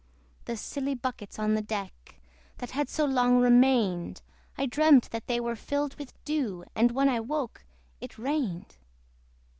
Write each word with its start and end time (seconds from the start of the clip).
The 0.45 0.57
silly 0.57 0.95
buckets 0.95 1.37
on 1.37 1.53
the 1.53 1.61
deck, 1.61 2.15
That 2.57 2.71
had 2.71 2.89
so 2.89 3.05
long 3.05 3.37
remained, 3.39 4.23
I 4.57 4.65
dreamt 4.65 5.11
that 5.11 5.27
they 5.27 5.39
were 5.39 5.55
filled 5.55 5.93
with 5.99 6.13
dew; 6.25 6.63
And 6.75 6.89
when 6.89 7.07
I 7.07 7.17
awoke, 7.17 7.65
it 7.99 8.17
rained. 8.17 8.77